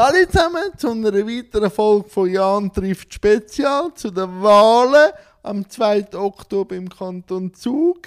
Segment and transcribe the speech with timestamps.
[0.00, 5.10] Hallo zusammen zu einer weiteren Folge von Jan trifft Spezial zu den Wahlen
[5.42, 6.14] am 2.
[6.14, 8.02] Oktober im Kanton Zug.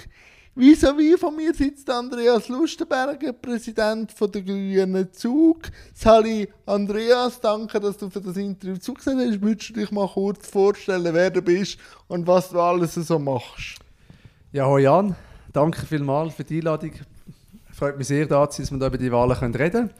[0.56, 5.64] Vis-à-vis von mir sitzt Andreas Lustenberger, Präsident von der Grünen Zug.
[5.92, 9.42] Sali Andreas, danke, dass du für das Interview zugesehen hast.
[9.42, 11.78] Würdest du dich mal kurz vorstellen, wer du bist
[12.08, 13.80] und was du alles so machst?
[14.50, 15.14] Ja, hallo Jan,
[15.52, 16.92] danke vielmals für die Einladung.
[17.70, 19.90] Freut mich sehr, dass wir über die Wahlen reden können.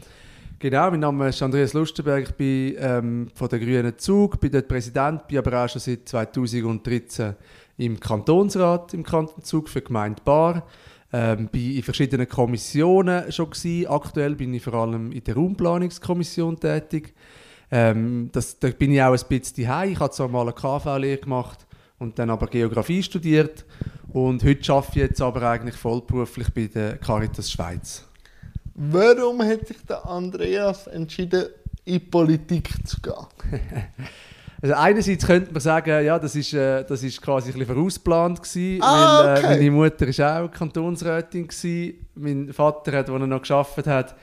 [0.62, 4.68] Genau, mein Name ist Andreas Lustenberg, ich bin ähm, von der Grünen Zug, bin dort
[4.68, 7.34] Präsident, bin aber auch schon seit 2013
[7.78, 10.64] im Kantonsrat im Kanton Zug für die Gemeinde Bar.
[11.12, 13.88] Ähm, bin in verschiedenen Kommissionen schon gewesen.
[13.88, 17.12] Aktuell bin ich vor allem in der Raumplanungskommission tätig.
[17.72, 19.90] Ähm, das, da bin ich auch ein bisschen heim.
[19.90, 21.66] Ich habe zwar mal eine KV-Lehre gemacht
[21.98, 23.64] und dann aber Geografie studiert
[24.12, 28.06] und heute arbeite ich jetzt aber eigentlich vollberuflich bei der Caritas Schweiz.
[28.74, 31.46] Warum hat sich der Andreas entschieden,
[31.84, 33.60] in die Politik zu gehen?
[34.64, 38.40] Also einerseits könnte man sagen, ja, das ist, äh, das ist quasi ein bisschen vorausplant
[38.40, 39.48] gewesen, Ah, weil äh, okay.
[39.56, 42.06] meine Mutter ist auch Kantonsrätin gewesen.
[42.14, 44.14] Mein Vater hat, als er noch geschafft hat,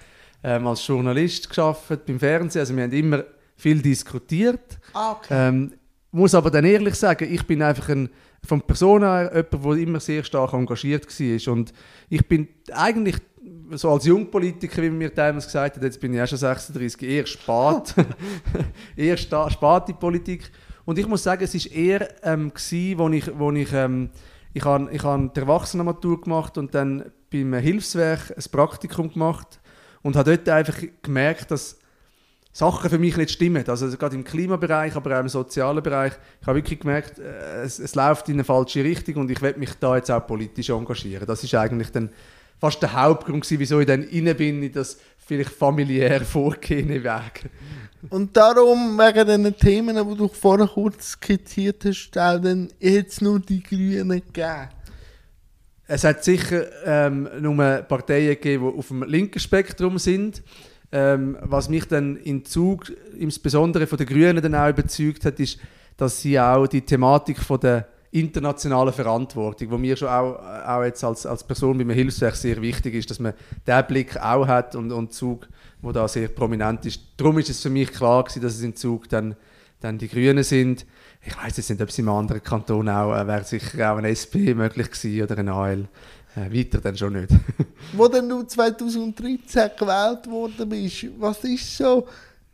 [0.41, 2.61] ähm, als Journalist geschafft beim Fernsehen.
[2.61, 3.25] Also wir haben immer
[3.57, 4.79] viel diskutiert.
[4.93, 5.27] Ah, okay.
[5.49, 5.73] Ähm,
[6.11, 8.09] muss aber dann ehrlich sagen, ich bin einfach ein,
[8.47, 11.53] von Person her jemand, der immer sehr stark engagiert war.
[11.53, 11.73] Und
[12.09, 13.17] ich bin eigentlich
[13.71, 17.01] so als Jungpolitiker, wie man mir damals gesagt hat, jetzt bin ich auch schon 36,
[17.01, 17.95] eher spät,
[18.95, 20.51] eher spät in die Politik.
[20.85, 24.09] Und ich muss sagen, es war eher, ähm, gewesen, wo ich, wo ich, ähm,
[24.53, 29.59] ich habe ich hab die Erwachsenenmatur gemacht und dann beim Hilfswerk ein Praktikum gemacht
[30.01, 31.77] und habe dort einfach gemerkt, dass
[32.51, 33.63] Sachen für mich nicht stimmen.
[33.67, 36.13] Also gerade im Klimabereich, aber auch im sozialen Bereich.
[36.41, 39.59] Ich habe wirklich gemerkt, äh, es, es läuft in eine falsche Richtung und ich werde
[39.59, 41.27] mich da jetzt auch politisch engagieren.
[41.27, 42.09] Das ist eigentlich dann
[42.59, 47.49] fast der Hauptgrund gewesen, wieso ich dann rein bin in das vielleicht familiär vorgehende Weg.
[48.09, 53.39] Und darum, wegen den Themen, die du vorher kurz skizziert hast, auch dann jetzt nur
[53.39, 54.69] die Grünen gegeben.
[55.85, 60.43] Es hat sicher ähm, nur Parteien gegeben, die auf dem linken Spektrum sind.
[60.91, 65.59] Ähm, was mich dann in Zug, insbesondere von den Grünen, dann auch überzeugt hat, ist,
[65.97, 71.03] dass sie auch die Thematik von der internationalen Verantwortung, wo mir schon auch, auch jetzt
[71.03, 73.33] als, als Person beim Hilfswerk sehr wichtig ist, dass man
[73.67, 75.47] diesen Blick auch hat und, und Zug,
[75.81, 77.01] wo da sehr prominent ist.
[77.17, 79.35] Darum ist es für mich klar gewesen, dass es in Zug dann,
[79.79, 80.85] dann die Grünen sind.
[81.25, 84.05] Ich weiß jetzt nicht, ob es im anderen Kanton auch, äh, wäre sicher auch ein
[84.05, 85.87] SP möglich gewesen oder ein AL.
[86.35, 87.29] Äh, weiter dann schon nicht.
[87.93, 92.07] Wo dann du 2013 gewählt worden bist, was ist so,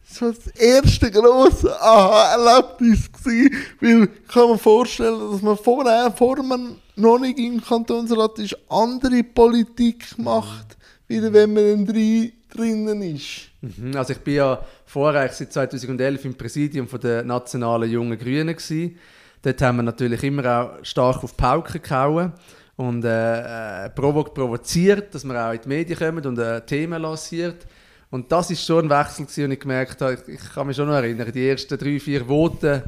[0.08, 3.10] so das erste grosse Aha-Erlebnis?
[3.24, 8.58] Weil ich kann mir vorstellen, dass man vorher, vor man noch nicht im Kantonsrat ist,
[8.70, 10.78] andere Politik macht,
[11.08, 13.50] wieder wenn man drin, drinnen ist.
[13.62, 18.98] Mhm, Also ich bin ja vorher seit 2011 im Präsidium der nationalen Jungen Grünen gewesen.
[19.42, 22.34] Dort haben wir natürlich immer auch stark auf die Pauke gehauen
[22.78, 27.02] und äh, äh, provo provoziert, dass wir auch in die Medien kommen und äh, Themen
[27.02, 27.66] lanciert.
[28.12, 30.76] Und das ist schon ein Wechsel gewesen, und ich gemerkt habe, ich, ich kann mich
[30.78, 32.84] schon noch erinnern, die ersten drei, vier Voten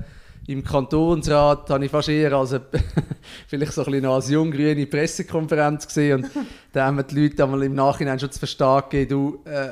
[0.47, 2.63] im Kantonsrat habe ich fast eher als eine,
[3.47, 6.31] vielleicht so ein bisschen als junggrüne Pressekonferenz gesehen und
[6.71, 9.69] da haben die Leute einmal im Nachhinein schon zu verstehen gegeben, du, äh,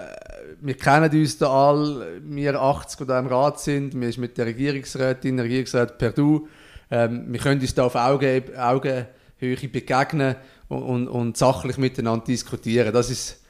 [0.60, 4.38] wir kennen uns da alle, wir 80, die da im Rat sind, wir sind mit
[4.38, 6.48] der Regierungsrätin, der Regierungsrat per Du,
[6.92, 10.36] ähm, wir können uns da auf Augen, Augenhöhe begegnen
[10.68, 12.94] und, und, und sachlich miteinander diskutieren.
[12.94, 13.45] Das ist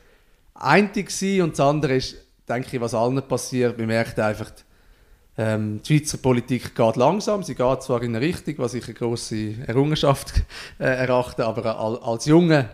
[0.56, 1.42] eine gewesen.
[1.42, 2.16] und das andere ist,
[2.48, 4.52] denke ich, was allen passiert, man merkt einfach,
[5.38, 8.94] ähm, die Schweizer Politik geht langsam, sie geht zwar in eine Richtung, was ich eine
[8.94, 10.34] grosse Errungenschaft
[10.80, 12.70] äh, erachte, aber al- als Junge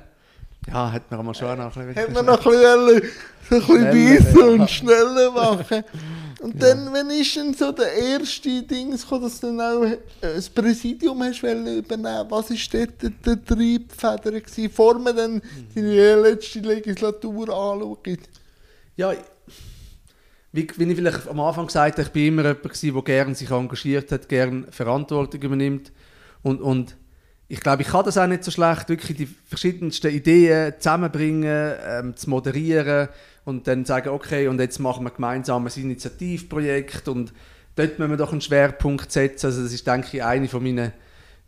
[0.68, 3.02] ja, hat man mal schon noch ein bisschen Hat man noch ein bisschen,
[3.50, 5.84] ein bisschen beißen und schneller machen.
[6.42, 9.98] Und dann, wenn ist denn so der erste Ding gekommen, dass du dann auch äh,
[10.22, 12.26] das Präsidium hast übernehmen?
[12.30, 15.42] Was war dort der, der Triebfeder gewesen, bevor man dann
[15.76, 18.20] deine letzte Legislatur anschaut?
[18.96, 19.14] Ja,
[20.52, 23.36] wie, wie ich vielleicht am Anfang gesagt habe, ich bin immer jemand gewesen, der gerne
[23.36, 25.92] sich engagiert hat, gerne Verantwortung übernimmt
[26.42, 26.98] und, und
[27.48, 32.16] ich glaube, ich kann das auch nicht so schlecht, wirklich die verschiedensten Ideen zusammenbringen, ähm,
[32.16, 33.10] zu moderieren
[33.46, 37.34] und dann sagen, okay, und jetzt machen wir gemeinsam ein Initiativprojekt und
[37.76, 39.48] dort müssen wir doch einen Schwerpunkt setzen.
[39.48, 40.92] Also das ist, denke ich, eine von meinen,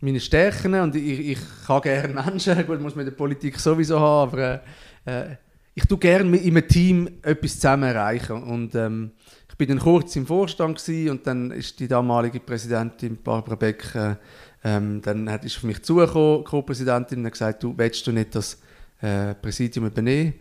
[0.00, 4.00] meinen Stärken und ich, ich kann gerne Menschen, gut, muss man in der Politik sowieso
[4.00, 4.62] haben, aber
[5.06, 5.36] äh, äh,
[5.74, 9.12] ich tue gerne in einem Team etwas zusammen erreichen und ähm,
[9.48, 14.16] ich bin dann kurz im Vorstand und dann ist die damalige Präsidentin Barbara Beck äh,
[14.64, 18.34] ähm, dann hat ist auf mich zugekommen, Co-Präsidentin, und hat gesagt, du willst du nicht
[18.34, 18.58] das
[19.02, 20.34] äh, Präsidium übernehmen?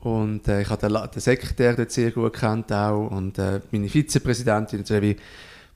[0.00, 3.88] Und äh, ich habe den, den, Sekretär dort sehr gut kennt auch und äh, meine
[3.88, 4.80] Vizepräsidentin.
[4.80, 5.16] Und wie,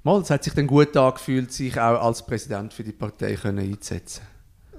[0.02, 3.58] mal, es hat sich dann gut angefühlt, sich auch als Präsident für die Partei können
[3.58, 4.22] einzusetzen.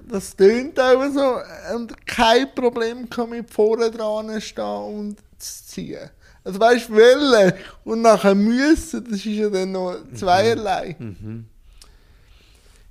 [0.08, 1.38] Das tönt auch so
[1.74, 6.10] und kein Problem mit vorne dran stehen und zu ziehen.
[6.44, 7.52] Also weißt du, wollen
[7.84, 10.94] und nachher müssen, das ist ja dann noch zweierlei.
[10.96, 11.16] Mhm.
[11.20, 11.44] Mhm.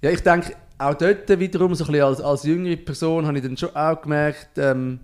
[0.02, 3.44] Ja, ich denke, auch dort wiederum, so ein bisschen als, als jüngere Person, habe ich
[3.44, 5.00] dann schon auch gemerkt, ähm,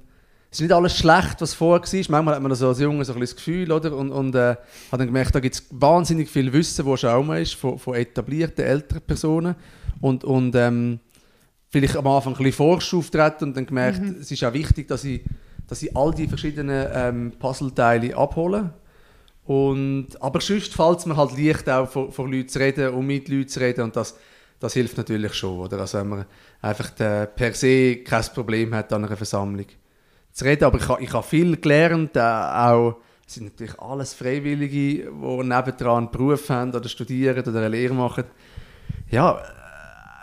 [0.51, 2.05] es ist nicht alles schlecht, was vorher war.
[2.09, 3.95] Manchmal hat man so als Junge so ein das Gefühl, oder?
[3.95, 4.57] Und, und äh,
[4.91, 7.95] hat dann gemerkt, da gibt es wahnsinnig viel Wissen, das schon auch ist, von, von
[7.95, 9.55] etablierten älteren Personen.
[10.01, 10.99] Und, und ähm,
[11.69, 14.17] vielleicht am Anfang ein bisschen forsch auftreten und dann gemerkt, mhm.
[14.19, 15.21] es ist auch wichtig, dass ich,
[15.67, 18.73] dass ich all die verschiedenen ähm, Puzzleteile abhole.
[19.45, 23.07] Und, aber sonst fällt es mir halt leicht, auch vor, vor Leuten zu reden und
[23.07, 23.85] mit Leuten zu reden.
[23.85, 24.17] Und das,
[24.59, 25.59] das hilft natürlich schon.
[25.59, 25.79] Oder?
[25.79, 26.25] Also wenn man
[26.61, 29.67] einfach der, per se kein Problem hat an einer Versammlung
[30.31, 30.65] zu reden.
[30.65, 32.97] Aber ich habe ich ha viel gelernt, äh, auch
[33.27, 37.93] es sind natürlich alles Freiwillige, die nebendran einen Beruf haben oder studieren oder eine Lehre
[37.93, 38.25] machen.
[39.09, 39.41] Ja, äh,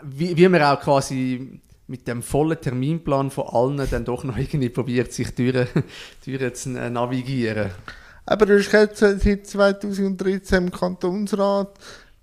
[0.02, 4.69] wie, wie man auch quasi mit dem vollen Terminplan von allen dann doch noch irgendwie
[4.69, 5.69] probiert, sich durch,
[6.54, 7.70] zu navigieren.
[8.26, 11.78] Aber du bist jetzt seit 2013 im Kantonsrat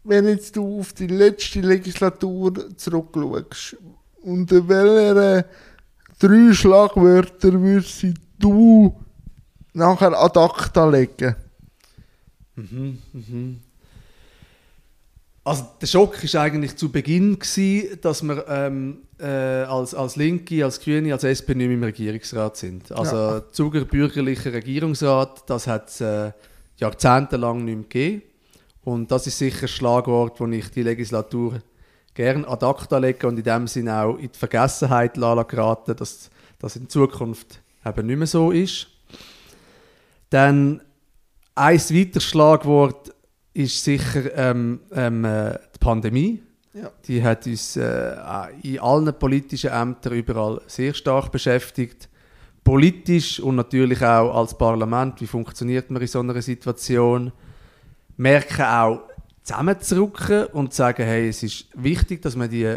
[0.06, 3.78] wenn jetzt du auf die letzte Legislatur zurückschaust,
[4.22, 5.46] unter welchen
[6.20, 8.06] drei Schlagwörter würdest
[8.40, 8.96] du
[9.74, 11.36] nachher ad acta legen?
[12.56, 13.60] Mhm, mhm.
[15.44, 20.66] Also der Schock war eigentlich zu Beginn, gewesen, dass wir ähm, äh, als, als Linke,
[20.66, 22.92] als Grüne, als SP nicht mehr im Regierungsrat sind.
[22.92, 23.44] Also ja.
[23.52, 26.32] Zuger bürgerlicher Regierungsrat, das hat es äh,
[26.78, 28.22] jahrzehntelang nicht mehr gegeben.
[28.84, 31.62] Und das ist sicher ein Schlagwort, wo ich die Legislatur
[32.16, 36.76] gerne ad acta lege und in dem Sinne auch in die Vergessenheit geraten, dass das
[36.76, 38.88] in Zukunft eben nicht mehr so ist.
[40.32, 40.82] Dann
[41.54, 43.14] ein weiteres Schlagwort
[43.54, 46.42] ist sicher ähm, ähm, äh, die Pandemie.
[46.74, 46.92] Ja.
[47.06, 48.16] Die hat uns äh,
[48.64, 52.10] in allen politischen Ämtern überall sehr stark beschäftigt.
[52.64, 55.22] Politisch und natürlich auch als Parlament.
[55.22, 57.32] Wie funktioniert man in so einer Situation?
[58.18, 59.02] merken auch,
[59.46, 62.76] zusammenzurücken und zu sagen, hey, es ist wichtig, dass wir die,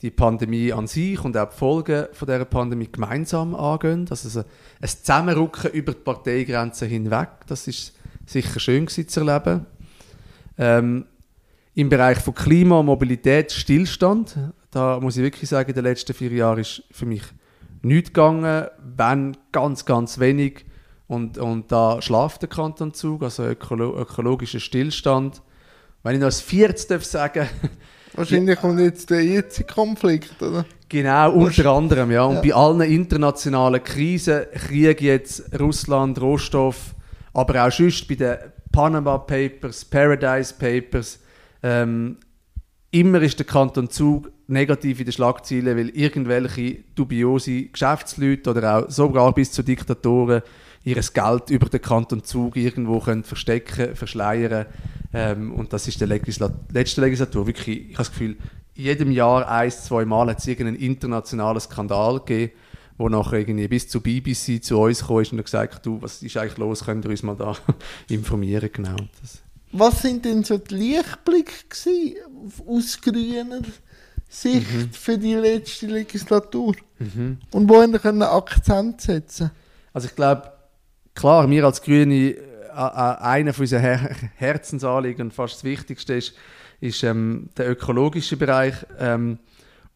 [0.00, 4.06] die Pandemie an sich und auch die Folgen von dieser Pandemie gemeinsam angehen.
[4.06, 4.44] Dass es ein,
[4.82, 9.66] Zusammenrücken über die Parteigrenzen hinweg, das ist sicher schön zu erleben.
[10.58, 11.04] Ähm,
[11.74, 14.38] Im Bereich von Klima, Mobilität, Stillstand,
[14.70, 17.22] da muss ich wirklich sagen, in den letzten vier Jahren ist für mich
[17.82, 20.64] nichts gegangen, wenn ganz, ganz wenig.
[21.08, 25.42] Und, und da schlaft der Kanton Zug, also ökolo ökologischer Stillstand.
[26.06, 27.48] Wenn ich noch als viertes darf sagen
[28.14, 30.64] Wahrscheinlich kommt jetzt der jetzige Konflikt, oder?
[30.88, 32.22] Genau, unter anderem, ja.
[32.22, 32.40] Und ja.
[32.42, 36.94] bei allen internationalen Krisen, Krieg jetzt, Russland, Rohstoff,
[37.34, 38.36] aber auch sonst bei den
[38.70, 41.18] Panama Papers, Paradise Papers,
[41.64, 42.18] ähm,
[42.92, 48.90] immer ist der Kanton Zug negativ in den Schlagzeilen, weil irgendwelche dubiose Geschäftsleute oder auch
[48.90, 50.42] sogar bis zu Diktatoren
[50.86, 54.66] ihr Geld über den Kanton Zug irgendwo können verstecken, verschleiern.
[55.12, 58.36] Ähm, und das ist der Legislat letzte Legislatur wirklich, ich habe das Gefühl,
[58.74, 62.52] jedem Jahr ein, zwei Mal hat es irgendeinen internationalen Skandal gegeben,
[62.98, 66.36] wo nachher irgendwie bis zu BBC zu uns kam und gesagt hat, du, was ist
[66.36, 67.56] eigentlich los, könnt ihr uns mal da
[68.08, 68.96] informieren, genau.
[69.20, 69.42] Das.
[69.72, 72.16] Was sind denn so die Lichtblicke
[72.64, 73.62] aus grüner
[74.28, 74.92] Sicht mhm.
[74.92, 76.76] für die letzte Legislatur?
[77.00, 77.38] Mhm.
[77.50, 79.50] Und wo können Akzent setzen?
[79.92, 80.52] Also ich glaube,
[81.16, 82.36] klar, wir als Grüne, äh,
[82.76, 86.34] äh, einer von unseren Her Herzensanliegen, fast das Wichtigste ist,
[86.80, 88.74] ist ähm, der ökologische Bereich.
[89.00, 89.38] Ähm,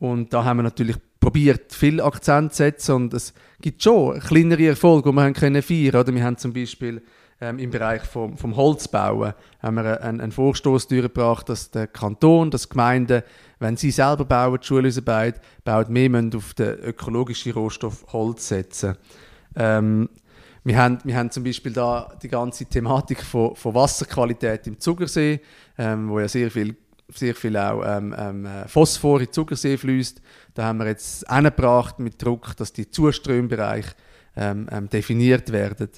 [0.00, 4.68] und da haben wir natürlich probiert, viel Akzent zu setzen und es gibt schon kleinere
[4.68, 6.16] Erfolge, die wir haben können feiern können.
[6.16, 7.02] Wir haben zum Beispiel
[7.42, 12.50] ähm, im Bereich vom, vom Holzbauen haben wir einen, einen Vorstoß durchgebracht, dass der Kanton,
[12.50, 13.22] dass Gemeinden,
[13.58, 18.96] wenn sie selber bauen, die Schulhausarbeit, bauen, mehr auf den ökologischen Rohstoff Holz setzen.
[19.54, 20.08] Ähm,
[20.62, 25.40] wir haben, wir haben zum Beispiel da die ganze Thematik von, von Wasserqualität im Zugersee,
[25.78, 26.76] ähm, wo ja sehr viel,
[27.08, 30.20] sehr viel auch ähm, ähm, Phosphor in den Zugersee fließt.
[30.54, 33.94] Da haben wir jetzt angebracht mit Druck, dass die Zuströmbereiche
[34.36, 35.88] ähm, ähm, definiert werden.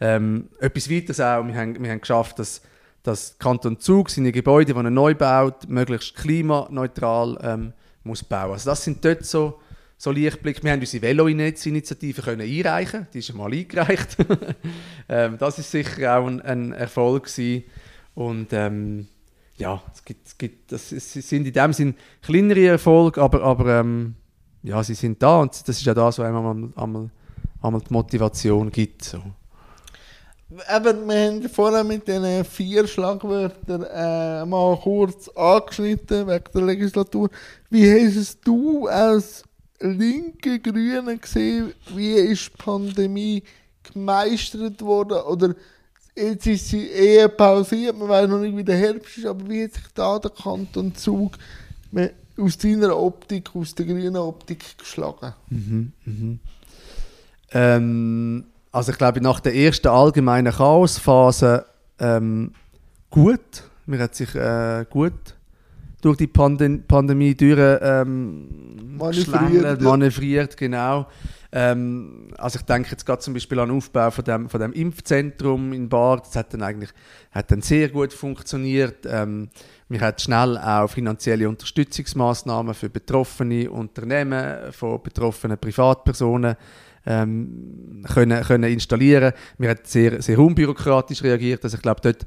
[0.00, 2.60] Ähm, etwas weiteres auch, wir haben, wir haben geschafft, dass,
[3.02, 7.72] dass Kanton Zug seine Gebäude, die er neu baut, möglichst klimaneutral ähm,
[8.04, 8.52] muss bauen.
[8.52, 9.60] Also das sind dort so
[9.98, 10.64] so Lichtblick.
[10.64, 14.16] Wir haben unsere Velo-Initiative einreichen die ist einmal eingereicht.
[15.08, 17.64] ähm, das ist sicher auch ein, ein Erfolg gewesen.
[18.14, 19.08] Und ähm,
[19.58, 24.14] ja, es gibt, es gibt, das sind in dem Sinn kleinere Erfolge, aber, aber ähm,
[24.62, 27.10] ja, sie sind da und das ist ja das, was einmal, einmal
[27.62, 29.04] einmal die Motivation gibt.
[29.04, 29.22] So.
[30.74, 37.28] Eben, wir haben vorher mit diesen vier Schlagwörtern äh, mal kurz angeschnitten wegen der Legislatur.
[37.68, 39.44] Wie hast du als
[39.80, 43.42] linke Grüne gesehen, wie ist die Pandemie
[43.92, 45.18] gemeistert worden?
[45.22, 45.54] Oder
[46.14, 49.64] jetzt ist sie eher pausiert, man weiß noch nicht, wie der Herbst ist, aber wie
[49.64, 51.32] hat sich da der Kanton Zug
[52.36, 55.34] aus deiner Optik, aus der grünen Optik geschlagen?
[55.50, 56.40] Mhm, mhm.
[57.52, 61.64] Ähm also ich glaube, nach der ersten allgemeinen Chaosphase
[61.98, 62.52] ähm,
[63.10, 63.64] gut.
[63.86, 65.34] Man hat sich äh, gut
[66.00, 71.06] durch die Pandem Pandemie durch ähm, manövriert, manövriert, genau.
[71.50, 74.72] Ähm, also ich denke jetzt gerade zum Beispiel an den Aufbau von dem, von dem
[74.72, 76.26] Impfzentrum in Bad.
[76.26, 76.90] Das hat dann eigentlich
[77.30, 79.06] hat dann sehr gut funktioniert.
[79.06, 79.48] Ähm,
[79.88, 86.56] wir hatten schnell auch finanzielle Unterstützungsmaßnahmen für betroffene Unternehmen, von betroffenen Privatpersonen
[87.06, 89.32] ähm, können, können installieren.
[89.56, 91.64] Wir haben sehr, sehr unbürokratisch reagiert.
[91.64, 92.26] Also ich glaube, dort,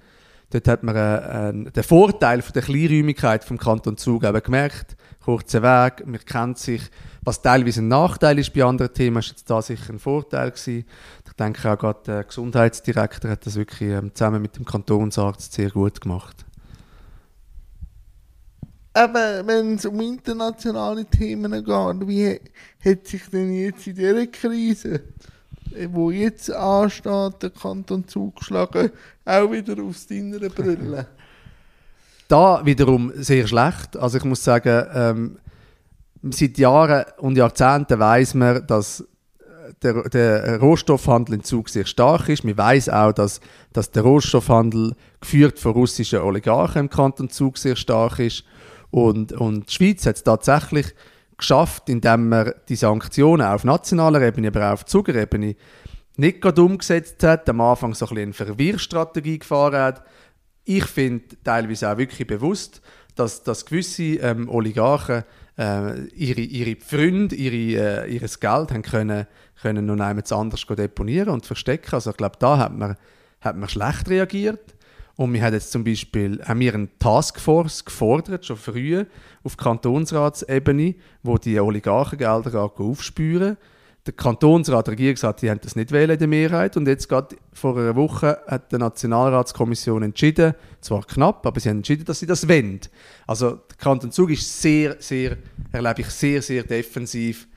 [0.51, 4.95] dort hat man äh, äh, den Vorteil von der Kleinräumigkeit vom Kanton Zug eben gemerkt.
[5.23, 6.81] Kurzer Weg, man kennt sich.
[7.23, 10.85] Was teilweise ein Nachteil ist bei anderen Themen, ist jetzt da sicher ein Vorteil gewesen.
[11.27, 15.69] Ich denke auch gerade der Gesundheitsdirektor hat das wirklich ähm, zusammen mit dem Kantonsarzt sehr
[15.69, 16.45] gut gemacht
[18.95, 22.39] eben, wenn es um internationale Themen geht, wie
[22.83, 25.01] hat sich denn jetzt in dieser Krise, äh,
[25.91, 28.91] wo jetzt ansteht, der Kanton zugeschlagen,
[29.25, 31.07] auch wieder aus deiner Brille?
[32.27, 33.97] Da wiederum sehr schlecht.
[33.97, 35.37] Also ich muss sagen, ähm,
[36.29, 39.03] seit Jahren und Jahrzehnten weiß man, dass
[39.81, 42.43] der, der, Rohstoffhandel in Zug sehr stark ist.
[42.43, 43.41] Man weiß auch, dass,
[43.73, 48.43] dass der Rohstoffhandel geführt von russischen Oligarchen im Kanton Zug sehr stark ist.
[48.91, 50.93] Und, und die Schweiz hat es tatsächlich
[51.41, 55.55] geschafft, indem man die Sanktionen auf nationaler Ebene, aber auch auf Zugerebene
[56.17, 60.05] nicht gerade umgesetzt hat, am Anfang so ein bisschen eine Verwirrstrategie gefahren hat.
[60.63, 62.81] Ich finde teilweise auch wirklich bewusst,
[63.15, 65.23] dass, dass gewisse ähm, Oligarchen
[65.57, 69.27] äh, ihre, ihre Pfründe, ihre, äh, ihres Geld haben können,
[69.61, 71.93] können noch jemand anders deponieren und verstecken.
[71.93, 72.95] Also ich glaube, da hat man,
[73.41, 74.75] hat man schlecht reagiert.
[75.21, 79.05] Und wir haben jetzt zum Beispiel haben wir eine Taskforce gefordert, schon früh
[79.43, 83.55] auf Kantonsratsebene, wo die Oligarchengelder aufspüren.
[84.07, 86.75] Der Kantonsrat, der Regierungsrat, die haben das nicht wählen in der Mehrheit.
[86.75, 91.77] Und jetzt gerade vor einer Woche hat die Nationalratskommission entschieden, zwar knapp, aber sie haben
[91.77, 92.79] entschieden, dass sie das wollen.
[93.27, 95.37] Also der Kanton Zug ist sehr, sehr,
[95.71, 97.47] erlebe ich sehr, sehr defensiv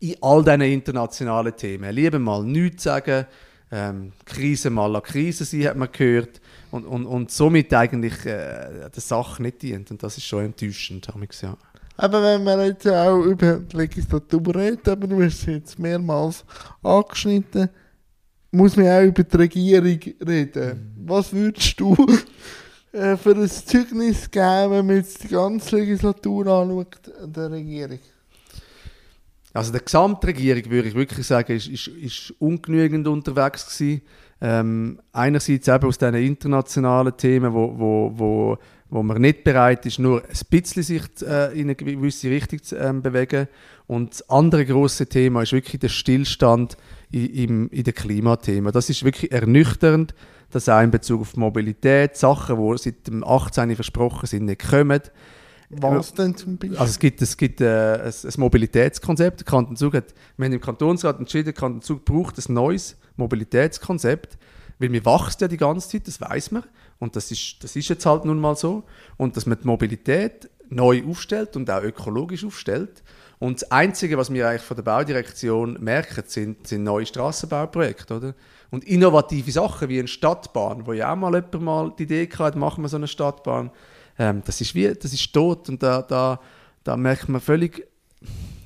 [0.00, 1.94] in all diesen internationalen Themen.
[1.94, 3.26] Lieber mal nichts sagen,
[3.70, 6.40] ähm, Krise mal an Krise sein, hat man gehört
[6.74, 9.92] und, und, und somit eigentlich äh, der Sache nicht dient.
[9.92, 11.58] Und das ist schon enttäuschend, habe ich gesagt.
[11.96, 16.44] Aber wenn wir jetzt auch über die Legislatur reden, aber du hast jetzt mehrmals
[16.82, 17.68] angeschnitten,
[18.50, 20.94] muss man auch über die Regierung reden.
[20.96, 21.08] Mhm.
[21.08, 21.94] Was würdest du
[22.92, 28.00] äh, für ein Zeugnis geben, wenn man jetzt die ganze Legislatur anschaut, der Regierung?
[29.52, 34.02] Also der Gesamtregierung, würde ich wirklich sagen, ist, ist, ist ungenügend unterwegs gewesen.
[34.46, 38.58] Ähm, einerseits eben aus diesen internationalen Themen, wo, wo, wo,
[38.90, 42.76] wo man nicht bereit ist, nur ein bisschen sich äh, in eine gewisse Richtung zu
[42.76, 43.48] ähm, bewegen.
[43.86, 46.76] Und das andere große Thema ist wirklich der Stillstand
[47.10, 48.70] in, in, in den Klimathemen.
[48.70, 50.14] Das ist wirklich ernüchternd,
[50.50, 53.74] dass auch in Bezug auf Mobilität Sachen, die seit dem 18.
[53.74, 55.00] versprochen sind, nicht kommen.
[55.70, 56.78] Was denn zum Beispiel?
[56.78, 59.40] Also es gibt, es gibt äh, ein, ein Mobilitätskonzept.
[59.40, 62.96] Der Kanton Zug hat, wir haben im Kantonsrat entschieden, der Kanton Zug braucht ein neues
[63.16, 64.38] Mobilitätskonzept,
[64.78, 66.64] weil wir wachsen ja die ganze Zeit, das weiß man.
[66.98, 68.84] Und das ist, das ist jetzt halt nun mal so.
[69.16, 73.02] Und dass man die Mobilität neu aufstellt und auch ökologisch aufstellt.
[73.38, 78.34] Und das Einzige, was wir eigentlich von der Baudirektion merken, sind, sind neue Straßenbauprojekte, oder?
[78.74, 82.58] Und innovative Sachen wie eine Stadtbahn, wo ja auch mal jemand mal die Idee hatte,
[82.58, 83.70] machen wir so eine Stadtbahn
[84.18, 86.40] ähm, das ist wie, das ist tot und da, da,
[86.84, 87.86] da merkt man völlig,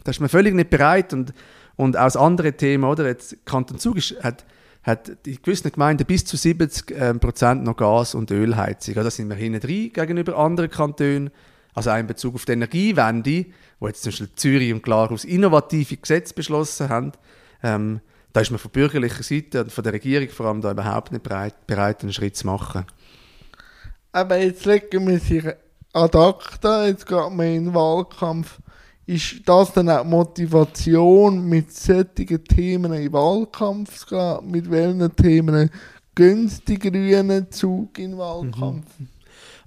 [0.05, 1.33] da ist man völlig nicht bereit und,
[1.77, 4.45] und auch das andere Thema, oder, jetzt Kanton Zug ist, hat,
[4.83, 8.95] hat in gewissen Gemeinden bis zu 70 ähm, Prozent noch Gas- und Ölheizung.
[8.95, 11.31] Da sind wir hinten drin gegenüber anderen Kantonen.
[11.75, 13.47] Also auch in Bezug auf die Energiewende,
[13.79, 17.12] wo jetzt zum Beispiel Zürich und Glarus innovative Gesetze beschlossen haben,
[17.62, 18.00] ähm,
[18.33, 21.23] da ist man von bürgerlicher Seite und von der Regierung vor allem da überhaupt nicht
[21.23, 22.85] bereit, bereit einen Schritt zu machen
[24.13, 25.45] aber jetzt legen wir sich
[25.93, 28.59] ad acta, jetzt geht man in den Wahlkampf.
[29.07, 34.51] Ist das dann auch Motivation, mit solchen Themen in den Wahlkampf zu gehen?
[34.51, 35.71] Mit welchen Themen
[36.15, 38.87] gehen die Grünen Zug in den Wahlkampf?
[38.99, 39.09] Mhm.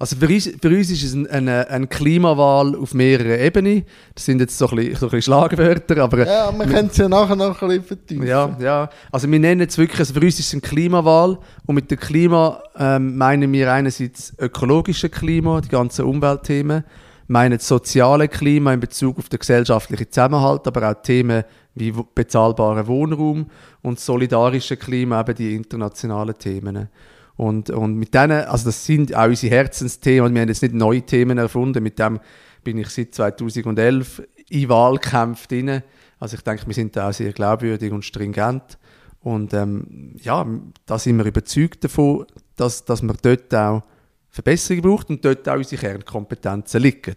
[0.01, 3.85] Also für uns, für uns ist es ein, eine, eine Klimawahl auf mehreren Ebenen.
[4.15, 6.25] Das sind jetzt so ein bisschen, so ein bisschen Schlagwörter, aber...
[6.25, 8.25] Ja, wir können es ja nachher noch ein bisschen vertiefen.
[8.25, 8.89] Ja, ja.
[9.11, 11.99] Also wir nennen es wirklich, also für uns ist es eine Klimawahl und mit dem
[11.99, 16.83] Klima ähm, meinen wir einerseits ökologische Klima, die ganzen Umweltthemen,
[17.27, 21.43] meinen das soziale Klima in Bezug auf den gesellschaftlichen Zusammenhalt, aber auch Themen
[21.75, 23.51] wie bezahlbarer Wohnraum
[23.83, 26.89] und solidarische Klima, eben die internationalen Themen.
[27.35, 31.01] Und, und mit denen, also das sind auch unsere Herzensthemen, wir haben jetzt nicht neue
[31.01, 32.19] Themen erfunden, mit dem
[32.63, 35.83] bin ich seit 2011 in Wahlkämpfen drin.
[36.19, 38.77] Also ich denke, wir sind da auch sehr glaubwürdig und stringent.
[39.21, 40.45] Und ähm, ja,
[40.85, 43.83] da sind wir überzeugt davon, dass, dass man dort auch
[44.29, 47.15] Verbesserungen braucht und dort auch unsere Kernkompetenzen liegen.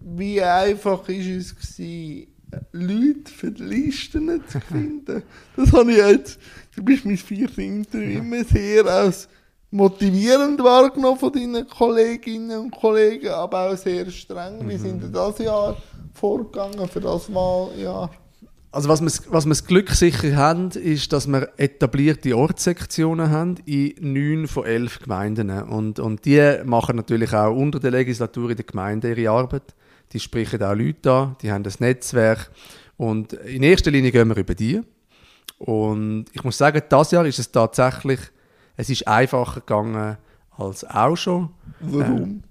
[0.00, 2.28] Wie einfach ist es gewesen,
[2.72, 5.22] Leute für die Listen zu finden?
[5.56, 6.38] Das habe ich jetzt,
[6.76, 9.28] du bist mein viertes Interview immer sehr als
[9.70, 14.66] motivierend wahrgenommen von deinen Kolleginnen und Kollegen, aber auch sehr streng.
[14.68, 15.76] Wie sind denn das Jahr
[16.14, 18.10] vorgegangen für das Wahljahr?
[18.70, 23.56] Also was wir, was wir das Glück sicher haben, ist, dass wir etablierte Ortssektionen haben
[23.64, 25.50] in neun von elf Gemeinden.
[25.50, 29.74] Und, und die machen natürlich auch unter der Legislatur in der Gemeinde ihre Arbeit.
[30.12, 32.50] Die sprechen auch Leute an, die haben das Netzwerk.
[32.96, 34.80] Und in erster Linie gehen wir über die.
[35.58, 38.20] Und ich muss sagen, das Jahr ist es tatsächlich,
[38.76, 40.16] es ist einfacher gegangen
[40.56, 41.50] als auch schon.
[41.80, 42.22] Warum?
[42.22, 42.42] Ähm,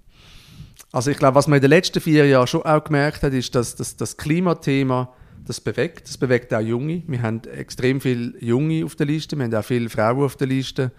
[0.92, 3.54] also ich glaube, was man in den letzten vier Jahren schon auch gemerkt hat, ist,
[3.54, 5.12] dass, dass das Klimathema
[5.46, 6.08] das bewegt.
[6.08, 7.02] Das bewegt auch Junge.
[7.06, 10.46] Wir haben extrem viele Junge auf der Liste, wir haben auch viele Frauen auf der
[10.46, 10.92] Liste,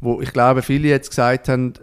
[0.00, 1.74] wo ich glaube, viele jetzt gesagt haben,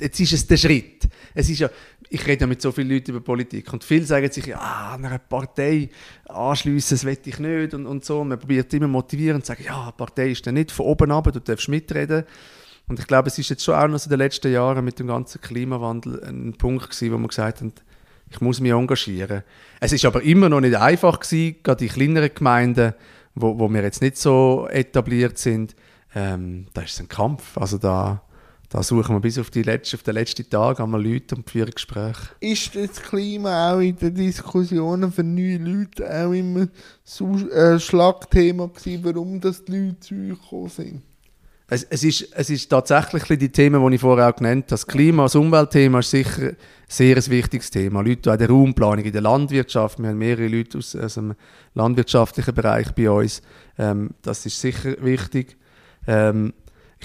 [0.00, 1.08] jetzt ist es der Schritt.
[1.34, 1.70] Es ist ja,
[2.14, 5.18] ich rede ja mit so vielen Leuten über Politik und viele sagen sich, ja, einer
[5.18, 5.90] Partei
[6.28, 8.22] anschliessen, das will ich nicht und, und so.
[8.22, 11.30] Man probiert immer motivierend zu sagen, ja, die Partei ist dann nicht von oben ab,
[11.32, 12.24] du darfst mitreden.
[12.86, 14.98] Und ich glaube, es ist jetzt schon auch noch so in den letzten Jahren mit
[15.00, 17.82] dem ganzen Klimawandel ein Punkt gewesen, wo man gesagt hat,
[18.30, 19.42] ich muss mich engagieren.
[19.80, 22.94] Es ist aber immer noch nicht einfach gewesen, gerade in kleineren Gemeinden,
[23.34, 25.74] wo, wo wir jetzt nicht so etabliert sind.
[26.14, 27.58] Ähm, da ist es ein Kampf.
[27.58, 28.22] Also da,
[28.74, 31.70] da suchen wir bis auf, die letzte, auf den letzten Tag einmal Leute und führen
[31.70, 32.30] Gespräche.
[32.40, 36.66] Ist das Klima auch in den Diskussionen für neue Leute auch immer
[37.20, 41.02] ein äh, Schlagthema gewesen, warum das die Leute zu euch gekommen sind?
[41.68, 44.70] Es, es, ist, es ist tatsächlich die Themen, die ich vorher auch genannt habe.
[44.70, 46.56] Das Klima, das Umweltthema ist sicher ein
[46.88, 48.00] sehr ein wichtiges Thema.
[48.00, 50.00] Leute auch der Raumplanung, in der Landwirtschaft.
[50.00, 51.34] Wir haben mehrere Leute aus, aus dem
[51.74, 53.40] landwirtschaftlichen Bereich bei uns.
[53.78, 55.56] Ähm, das ist sicher wichtig.
[56.08, 56.52] Ähm,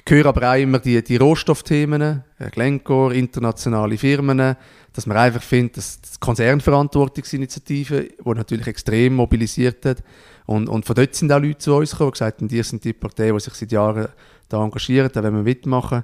[0.06, 4.56] ich höre aber auch immer die, die Rohstoffthemen, äh, Glencore, internationale Firmen,
[4.94, 10.04] dass man einfach findet, dass die Konzernverantwortungsinitiative, die natürlich extrem mobilisiert hat,
[10.46, 12.84] und, und von dort sind auch Leute zu uns gekommen, die gesagt haben, die sind
[12.84, 14.08] die Partei, die sich seit Jahren
[14.48, 16.04] da engagiert, da wollen wir mitmachen.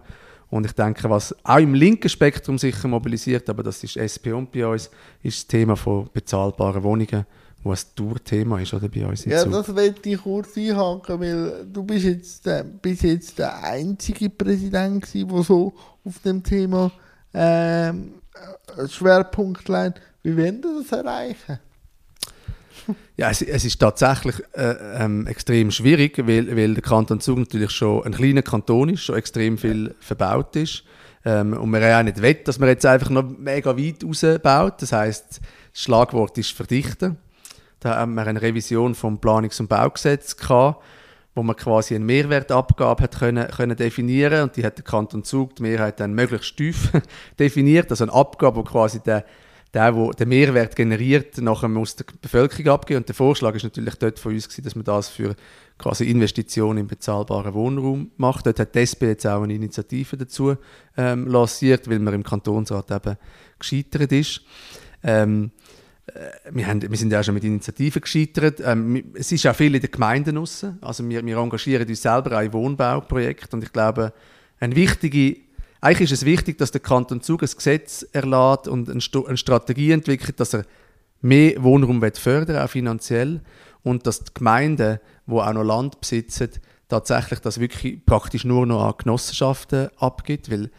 [0.52, 4.52] Und ich denke, was auch im linken Spektrum sicher mobilisiert, aber das ist SP und
[4.52, 4.92] bei uns,
[5.24, 7.26] ist das Thema von bezahlbaren Wohnungen,
[7.66, 9.26] wo ein Tourthema ist oder, bei uns.
[9.26, 9.52] Ja, Zug.
[9.52, 15.04] das wollte ich kurz einhaken, weil du bist jetzt, der, bist jetzt der einzige Präsident
[15.04, 15.74] gewesen, der so
[16.06, 16.92] auf dem Thema
[17.34, 18.14] ähm,
[18.88, 20.00] Schwerpunkt legt.
[20.22, 21.60] Wie wollen wir das erreichen?
[23.18, 27.72] Ja, es, es ist tatsächlich äh, ähm, extrem schwierig, weil, weil der Kanton Zug natürlich
[27.72, 30.84] schon ein kleiner Kanton ist, schon extrem viel verbaut ist.
[31.24, 34.82] Ähm, und man ja auch nicht will, dass man jetzt einfach noch mega weit rausbaut.
[34.82, 37.18] Das heißt, das Schlagwort ist verdichten.
[37.86, 40.84] Da haben wir eine Revision vom Planungs- und Baugesetz gehabt,
[41.36, 45.56] wo man quasi eine Mehrwertabgabe hat können, können definieren und die hat der Kanton Zug,
[45.58, 46.92] die Mehrheit, dann möglichst tief
[47.40, 47.92] definiert.
[47.92, 49.24] Also eine Abgabe, wo quasi der
[49.76, 53.02] der, der den Mehrwert generiert, nachher muss der Bevölkerung abgeben.
[53.02, 55.36] Und der Vorschlag ist natürlich dort von uns gewesen, dass man das für
[55.78, 58.48] quasi Investitionen in bezahlbaren Wohnraum macht.
[58.48, 60.56] Dort hat die SP jetzt auch eine Initiative dazu
[60.98, 63.18] ähm, lanciert, weil man im Kantonsrat eben
[63.60, 64.42] gescheitert ist.
[65.04, 65.85] Ähm, äh,
[66.52, 68.62] wir, haben, wir sind ja auch schon mit Initiativen gescheitert.
[68.64, 70.66] Ähm, es ist auch viel in den Gemeinden raus.
[70.82, 74.14] Also wir, wir engagieren uns selber auch in Wohnbauprojekten und ich glaube,
[74.60, 75.38] eine wichtige
[75.82, 80.40] eigentlich ist es wichtig, dass der Kanton Zug ein Gesetz erlässt und eine Strategie entwickelt,
[80.40, 80.66] dass er
[81.22, 83.42] mehr Wohnraum fördern auch finanziell,
[83.86, 86.50] und dass die Gemeinden, die auch noch Land besitzen,
[86.90, 90.72] tatsächlich das wirklich praktisch nur noch an Genossenschaften abgibt, weil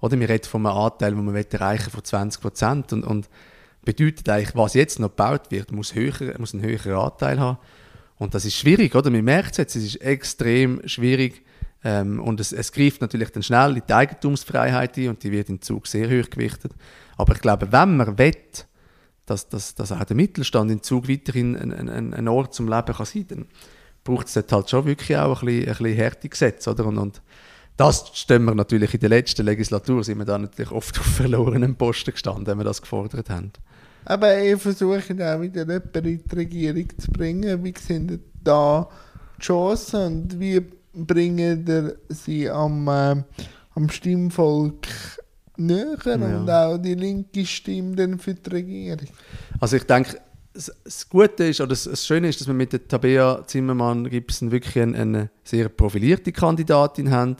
[0.00, 3.28] oder wir reden von einem Anteil, den man erreichen von 20 Prozent und, und
[3.84, 7.58] bedeutet eigentlich, was jetzt noch gebaut wird, muss, höher, muss einen höheren Anteil haben.
[8.16, 9.10] Und das ist schwierig, oder?
[9.10, 11.44] Man merkt es jetzt, es ist extrem schwierig,
[11.84, 15.50] ähm, und es, es greift natürlich dann schnell in die Eigentumsfreiheit ein und die wird
[15.50, 16.72] im Zug sehr hoch gewichtet.
[17.16, 18.34] Aber ich glaube, wenn man will,
[19.26, 22.94] dass, dass, dass auch der Mittelstand in Zug weiterhin ein, ein, ein Ort zum Leben
[22.94, 23.46] kann sein kann, dann
[24.02, 26.86] braucht es dort halt schon wirklich auch ein bisschen, ein bisschen Härte Gesetze, oder?
[26.86, 27.22] Und, und
[27.76, 31.76] das stehen wir natürlich in der letzten Legislatur, sind wir da natürlich oft auf verlorenen
[31.76, 33.52] Posten gestanden, wenn wir das gefordert haben.
[34.04, 37.64] Aber ich versuche auch wieder jemanden in die Regierung zu bringen.
[37.64, 38.88] Wie sind da
[39.38, 40.62] die Chancen und wie
[40.92, 43.22] bringen ihr sie am, äh,
[43.74, 44.86] am Stimmvolk
[45.56, 46.14] näher ja.
[46.14, 49.08] und auch die linke Stimme dann für die Regierung?
[49.60, 50.18] Also ich denke,
[50.52, 54.78] das Gute ist, oder das Schöne ist, dass wir mit der Tabea Zimmermann Gibson wirklich
[54.78, 57.36] eine, eine sehr profilierte Kandidatin haben,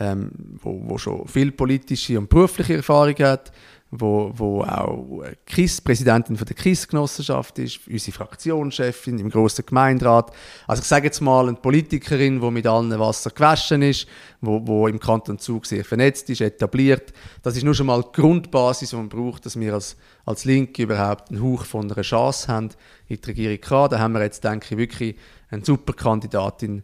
[0.00, 0.30] ähm,
[0.62, 3.52] wo, wo schon viel politische und berufliche Erfahrung hat,
[4.00, 10.32] wo, wo auch KIS, Präsidentin von der KIS-Genossenschaft ist, unsere Fraktionschefin im grossen Gemeinderat.
[10.66, 14.06] Also ich sage jetzt mal eine Politikerin, die mit allen Wasser gewaschen ist,
[14.40, 17.12] wo, wo im Kanton Zug sehr vernetzt ist, etabliert.
[17.42, 20.82] Das ist nur schon mal die Grundbasis, die man braucht, dass wir als, als Linke
[20.82, 22.70] überhaupt einen Hauch von einer Chance haben,
[23.08, 23.90] in die Regierung kommen.
[23.90, 25.16] Da haben wir jetzt, denke ich, wirklich
[25.50, 26.82] eine super Kandidatin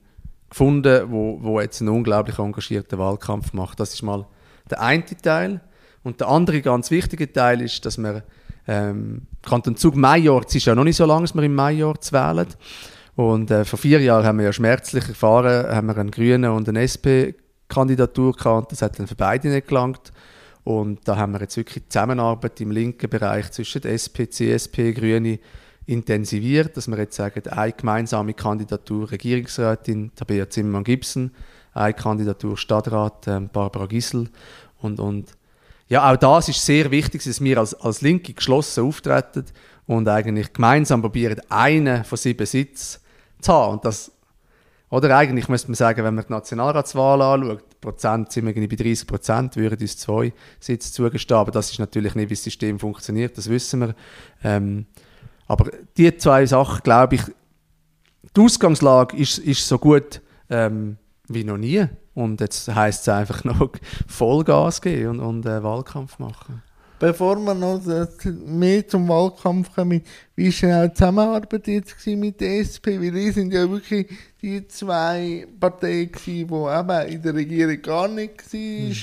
[0.48, 3.80] gefunden, wo, wo jetzt einen unglaublich engagierten Wahlkampf macht.
[3.80, 4.26] Das ist mal
[4.70, 5.60] der eine Teil.
[6.02, 8.22] Und der andere ganz wichtige Teil ist, dass wir
[8.66, 11.94] ähm, Kanton Zug Major, es ist ja noch nicht so lange, dass wir im Major
[12.10, 12.46] wählen.
[13.16, 16.68] Und äh, vor vier Jahren haben wir ja schmerzlich erfahren, haben wir einen Grünen und
[16.68, 18.72] eine SP-Kandidatur gehabt.
[18.72, 20.12] Das hat dann für beide nicht gelangt.
[20.64, 25.38] Und da haben wir jetzt wirklich die Zusammenarbeit im linken Bereich zwischen SP, CSP, Grüne
[25.86, 31.32] intensiviert, dass wir jetzt sagen, eine gemeinsame Kandidatur Regierungsrätin Tabea Zimmermann-Gibson,
[31.72, 34.28] eine Kandidatur Stadtrat äh, Barbara Gissel
[34.78, 35.32] und, und
[35.90, 39.44] ja, auch das ist sehr wichtig, dass wir als, als Linke geschlossen auftreten
[39.86, 43.00] und eigentlich gemeinsam probieren, einen von sieben Sitzen
[43.40, 43.72] zu haben.
[43.72, 44.12] Und das,
[44.88, 49.06] oder eigentlich müsste man sagen, wenn man die Nationalratswahl anschaut, Prozent sind wir bei 30
[49.06, 51.38] Prozent, würden uns zwei Sitze zugestehen.
[51.38, 53.94] Aber das ist natürlich nicht, wie das System funktioniert, das wissen wir.
[54.44, 54.86] Ähm,
[55.48, 57.22] aber die zwei Sachen, glaube ich,
[58.36, 60.98] die Ausgangslage ist, ist so gut ähm,
[61.30, 61.86] wie noch nie.
[62.14, 63.70] Und jetzt heisst es einfach noch
[64.06, 66.62] Vollgas geben und, und äh, Wahlkampf machen.
[66.98, 67.80] Bevor wir noch
[68.46, 70.02] mehr zum Wahlkampf kommen,
[70.36, 73.00] wie war die Zusammenarbeit jetzt mit der SP?
[73.00, 74.06] Weil die sind ja wirklich
[74.42, 78.90] die zwei Parteien, die eben in der Regierung gar nicht waren.
[78.90, 78.96] Hm.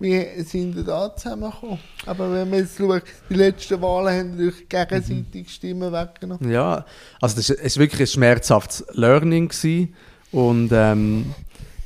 [0.00, 1.78] Wie sind die da zusammengekommen?
[2.06, 6.50] Aber wenn man jetzt schaut, die letzten Wahlen haben durch gegenseitig Stimmen weggenommen.
[6.50, 6.84] Ja,
[7.20, 9.46] also das war wirklich ein schmerzhaftes Learning.
[9.46, 9.94] Gewesen.
[10.32, 11.32] Und ähm,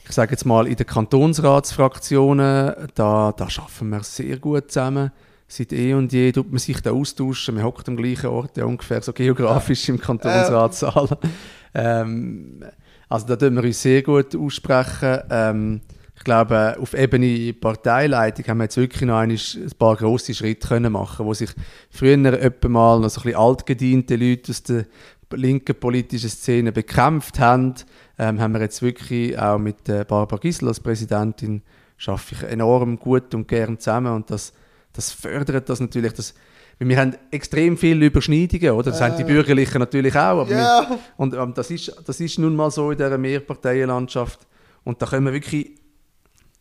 [0.09, 5.12] ich sage jetzt mal, in den Kantonsratsfraktionen, da, da arbeiten wir sehr gut zusammen.
[5.47, 7.55] Seit eh und je tut man sich da austauschen.
[7.55, 11.18] Man hockt am gleichen Ort, ja, ungefähr so geografisch im Kantonsratssaal.
[11.75, 12.64] Ähm,
[13.09, 15.21] also da tun wir uns sehr gut aussprechen.
[15.31, 15.81] Ähm,
[16.16, 19.38] ich glaube, auf Ebene Parteileitung haben wir jetzt wirklich noch ein
[19.79, 21.51] paar grosse Schritte können machen wo sich
[21.90, 24.87] früher etwa mal noch so ein bisschen altgediente Leute aus der
[25.33, 27.75] linken politischen Szene bekämpft haben
[28.18, 31.62] ähm, haben wir jetzt wirklich auch mit äh, Barbara Gisel als Präsidentin
[31.96, 34.52] schaffe ich enorm gut und gern zusammen und das,
[34.92, 36.35] das fördert das natürlich, das,
[36.78, 38.90] wir haben extrem viele Überschneidungen, oder?
[38.90, 40.42] Das äh, haben die Bürgerlichen natürlich auch.
[40.42, 40.88] Aber yeah.
[40.88, 44.46] wir, und ähm, das, ist, das ist nun mal so in dieser Mehrparteienlandschaft.
[44.85, 45.72] Und da können wir wirklich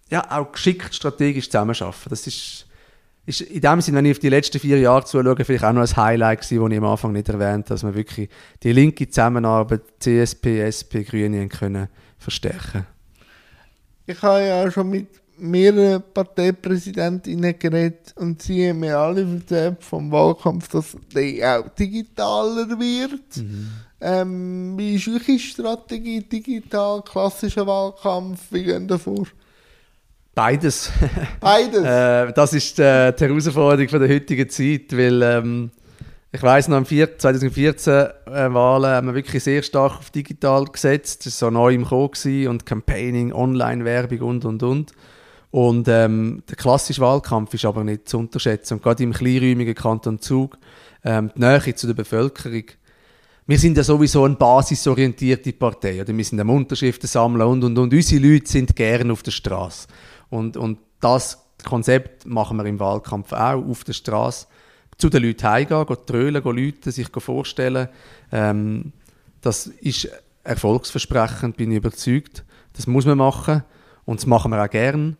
[0.09, 2.09] ja, auch geschickt strategisch zusammenarbeiten.
[2.09, 2.66] Das ist,
[3.27, 5.81] ist in dem Sinne, wenn ich auf die letzten vier Jahre zuschaue, vielleicht auch noch
[5.81, 8.29] ein Highlight gewesen, das ich am Anfang nicht erwähnt habe, dass wir wirklich
[8.63, 12.87] die linke Zusammenarbeit CSP, SP, Grüne können verstärken
[14.05, 20.09] Ich habe ja schon mit mehreren Parteipräsidentinnen geredet und sie haben mir alle erzählt vom
[20.09, 23.37] Wahlkampf, dass der auch digitaler wird.
[23.37, 23.69] Mhm.
[23.99, 28.39] Ähm, wie ist eure Strategie digital, klassischer Wahlkampf?
[28.51, 29.27] Wie gehen da vor?
[30.38, 30.91] Beides.
[31.39, 31.84] Beides.
[31.84, 35.71] äh, das ist äh, die Herausforderung von der heutigen Zeit, weil ähm,
[36.32, 41.26] ich weiß noch, am 2014 äh, Wahlen haben wir wirklich sehr stark auf digital gesetzt.
[41.26, 44.91] Das war so neu im Kommen und Campaigning, Online-Werbung und und und.
[45.50, 48.76] Und ähm, der klassische Wahlkampf ist aber nicht zu unterschätzen.
[48.76, 50.60] Und gerade im kleinräumigen Kanton Zug,
[51.04, 52.65] ähm, die Nähe zu der Bevölkerung.
[53.47, 56.00] Wir sind ja sowieso eine basisorientierte Partei.
[56.00, 56.15] Oder?
[56.15, 57.91] Wir sind am Unterschriften sammeln und, und, und.
[57.91, 59.88] Unsere Leute sind gerne auf der Straße.
[60.29, 64.47] Und, und das Konzept machen wir im Wahlkampf auch auf der Straße.
[64.97, 67.87] Zu den Leuten heimgehen, gehen trölen, gehen Leute sich vorstellen.
[68.31, 68.93] Ähm,
[69.41, 70.09] das ist
[70.43, 72.43] erfolgsversprechend, bin ich überzeugt.
[72.73, 73.63] Das muss man machen
[74.05, 75.17] und das machen wir auch gern.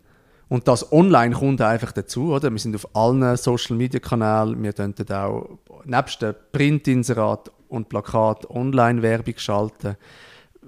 [0.50, 2.50] Und das online kommt einfach dazu, oder?
[2.50, 8.50] Wir sind auf allen Social Media Kanälen, wir könnten auch nebst dem Printinserat und Plakat
[8.50, 9.98] Online-Werbung schalten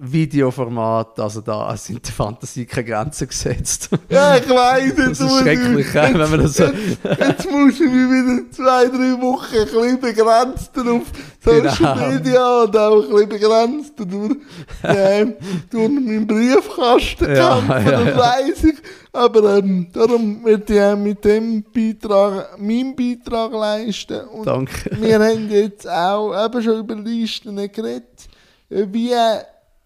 [0.02, 3.90] Videoformat, also da sind der Fantasie keine Grenzen gesetzt.
[4.10, 6.64] Ja, ich weiß Das ist schrecklich, wenn man das so...
[6.64, 11.04] Jetzt, jetzt muss ich mich wieder zwei, drei Wochen ein bisschen begrenzt auf
[11.44, 12.08] Social Genau.
[12.08, 14.36] Media und auch ein bisschen begrenzt durch,
[14.84, 15.36] ähm,
[15.70, 18.18] durch meinen Briefkasten Ja, kämpfen, ja, das ja.
[18.18, 18.76] weiss ich.
[19.12, 24.22] Aber ähm, darum möchte ich auch mit dem Beitrag meinen Beitrag leisten.
[24.28, 24.92] Und Danke.
[25.00, 28.28] wir haben jetzt auch eben schon über Listen geredet.
[28.70, 29.12] Äh, Wie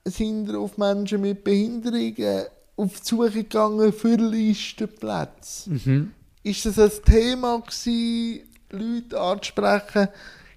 [0.06, 2.44] sind auf Menschen mit Behinderungen
[2.76, 5.70] auf die Suche gegangen für Listenplätze?
[5.70, 6.12] Mhm.
[6.44, 10.08] Ist das ein Thema gewesen, Leute anzusprechen?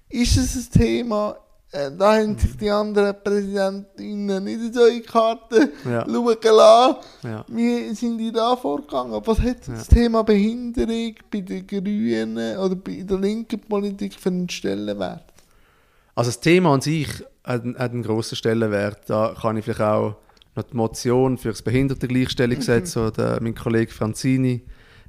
[0.09, 1.37] Ist es ein Thema,
[1.71, 6.05] äh, da haben sich die anderen Präsidentinnen nicht so in die Karten Ja.
[6.05, 6.95] schauen lassen.
[7.23, 7.45] Ja.
[7.47, 9.21] Wie sind die da vorgegangen?
[9.23, 14.49] Was hat das Thema Behinderung bei den Grünen oder bei der linken Politik für einen
[14.49, 15.26] Stellenwert?
[16.17, 17.07] Also das Thema an sich
[17.43, 19.07] hat, einen- hat einen grossen Stellenwert.
[19.07, 20.15] Da kann ich vielleicht auch
[20.55, 23.01] noch die Motion für das Behindertengleichstellungsgesetz, Mhm.
[23.03, 24.63] oder mein Kollege Franzini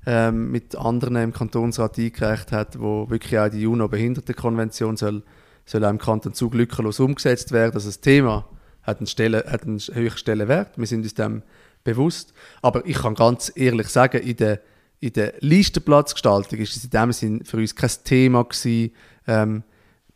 [0.07, 5.23] ähm, mit anderen im Kantonsrat eingereicht hat, wo wirklich auch die UNO-Behindertenkonvention soll,
[5.65, 7.73] soll auch im Kanton Zug lückenlos umgesetzt werden.
[7.75, 8.47] Also das Thema
[8.83, 10.77] hat einen, Stelle, hat einen höheren Stellenwert.
[10.77, 11.43] Wir sind uns dem
[11.85, 12.35] bewusst.
[12.61, 14.61] Aber ich kann ganz ehrlich sagen, in der,
[15.01, 18.93] in der Listenplatzgestaltung ist es in dem Sinn für uns kein Thema gewesen,
[19.27, 19.63] ähm,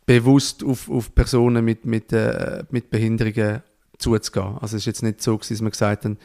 [0.05, 3.61] bewusst auf, auf Personen mit, mit, äh, mit Behinderungen
[3.97, 4.57] zuzugehen.
[4.59, 6.17] Also es ist jetzt nicht so, dass wir gesagt haben,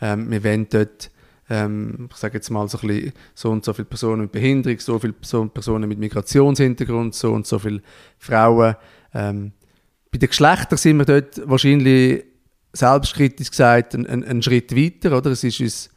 [0.00, 1.10] ähm, wir wollen dort,
[1.48, 4.78] ähm, ich sage jetzt mal so, ein bisschen, so und so viele Personen mit Behinderung,
[4.78, 7.82] so viele so Personen mit Migrationshintergrund, so und so viele
[8.18, 8.76] Frauen.
[9.12, 9.52] Ähm,
[10.10, 12.24] bei den Geschlechtern sind wir dort wahrscheinlich
[12.72, 15.30] selbstkritisch gesagt einen, einen, einen Schritt weiter, oder?
[15.30, 15.90] Es ist uns,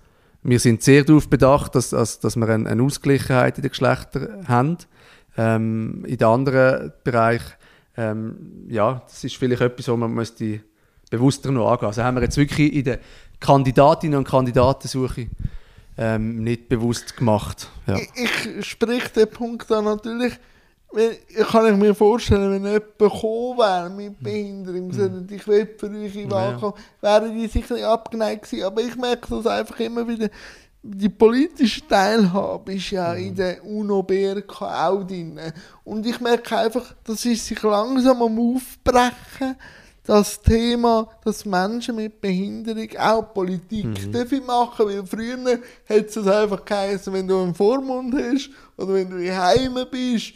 [0.43, 4.47] wir sind sehr darauf bedacht, dass, dass, dass wir eine, eine Ausgleichheit in den Geschlechtern
[4.47, 4.78] haben.
[5.38, 7.54] Ähm, in den anderen Bereichen,
[7.95, 10.62] ähm, ja, das ist vielleicht etwas, wo man müsste
[11.10, 11.88] bewusster noch angehen.
[11.88, 13.00] Also haben wir jetzt wirklich in der
[13.39, 15.28] Kandidatinnen und Kandidatensuche
[15.97, 17.69] ähm, nicht bewusst gemacht.
[17.88, 17.97] Ja.
[17.97, 20.34] Ich, ich sprich den Punkt an natürlich,
[21.50, 26.15] kann ich mir vorstellen, wenn jemand gekommen wäre mit Behinderung, gesagt, ich will für euch
[26.15, 26.32] in Mhm.
[26.32, 28.65] Ja, wären die sicher abgeneigt gewesen.
[28.65, 30.30] Aber ich merke das einfach immer wieder,
[30.82, 35.40] die politische Teilhabe ist ja in der UNO-BRK auch drin.
[35.84, 39.56] Und ich merke einfach, das ist sich langsam am Aufbrechen,
[40.06, 44.12] das Thema, dass Menschen mit Behinderung auch Politik Mhm.
[44.13, 45.60] dürfen machen, weil früher
[45.90, 50.34] hat es einfach geheißen, wenn du einen Vormund hast oder wenn du heim bist,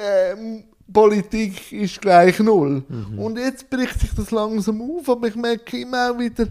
[0.00, 2.84] ähm, Politik ist gleich null.
[2.88, 3.18] Mhm.
[3.18, 6.46] Und jetzt bricht sich das langsam auf, aber ich merke immer auch wieder,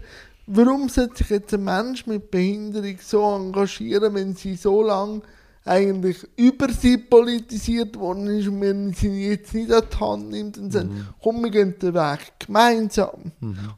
[0.47, 5.21] warum sollte sich jetzt ein Mensch mit Behinderung so engagieren, wenn sie so lange
[5.67, 10.57] eigentlich über sie politisiert worden ist und wenn sie jetzt nicht an die Hand nimmt
[10.57, 10.87] und sagt,
[11.21, 13.31] komm, wir gehen den Weg gemeinsam.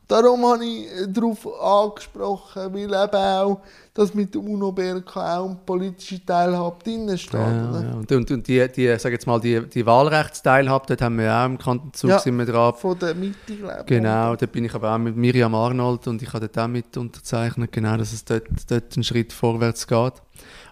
[0.07, 3.61] Darum habe ich äh, darauf angesprochen, weil eben auch
[3.93, 7.33] das mit der UNO-BRK auch politische Teilhabe drin steht.
[7.33, 7.93] Ja, ja.
[7.95, 11.45] Und, und, und die, die, sag jetzt mal, die, die Wahlrechtsteilhabe, dort haben wir auch
[11.45, 12.19] im Kanton Zug Ja.
[12.19, 12.73] sind wir dran.
[12.75, 13.85] Von der Mitte, glaube ich.
[13.87, 16.95] Genau, da bin ich aber auch mit Miriam Arnold und ich habe dort auch mit
[16.95, 20.13] unterzeichnet, genau, dass es dort, dort einen Schritt vorwärts geht.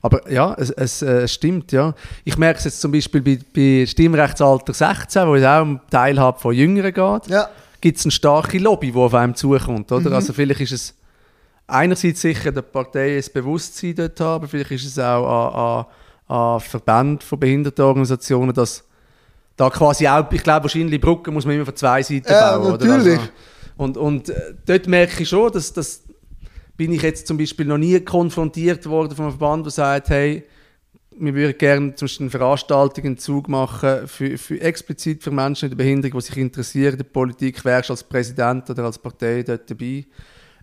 [0.01, 1.93] Aber ja, es, es äh, stimmt, ja.
[2.23, 6.39] Ich merke es jetzt zum Beispiel bei, bei Stimmrechtsalter 16, wo es auch um Teilhabe
[6.39, 7.49] von Jüngeren geht, Ja,
[7.81, 10.11] gibt es eine starke Lobby, die auf einem zukommt, oder?
[10.13, 10.93] Also vielleicht ist es
[11.67, 15.85] einerseits sicher der Partei ein Bewusstsein dort haben, aber vielleicht ist es auch
[16.29, 18.83] an, an, an Verbänden von Behindertenorganisationen, dass
[19.55, 22.73] da quasi auch, ich glaube wahrscheinlich Brücken muss man immer von zwei Seiten Ja, bauen.
[22.73, 22.85] Oder?
[22.85, 23.19] natürlich.
[23.19, 23.31] Also,
[23.77, 26.03] und und äh, dort merke ich schon, dass, dass
[26.77, 30.43] bin ich jetzt zum Beispiel noch nie konfrontiert worden von einem Verband, der sagt, hey,
[31.19, 35.69] wir würden gerne zum Beispiel eine Veranstaltung, einen Zug machen, für, für explizit für Menschen
[35.69, 39.69] mit Behinderung, die sich interessieren in der Politik, wärst als Präsident oder als Partei dort
[39.69, 40.05] dabei.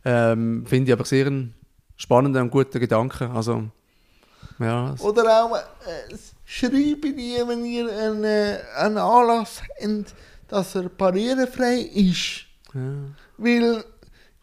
[0.04, 1.54] Ähm, Finde ich aber sehr einen
[1.96, 3.30] spannenden und guten Gedanken.
[3.32, 3.64] Also,
[4.60, 10.14] ja, Oder auch äh, schreiben die, wenn ihr einen, äh, einen Anlass habt,
[10.48, 12.46] dass er barrierefrei ist.
[12.74, 12.80] ja.
[13.36, 13.84] Weil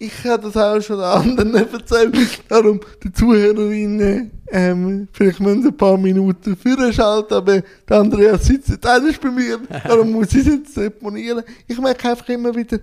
[0.02, 2.16] ich habe das auch schon anderen erzählt.
[2.50, 8.70] Darum, die Zuhörerinnen, ähm, vielleicht müssen sie ein paar Minuten vorschalten, aber der Andreas sitzt
[8.70, 9.60] nicht anders bei mir.
[9.88, 11.44] Darum muss ich jetzt deponieren.
[11.68, 12.80] Ich merke einfach immer wieder,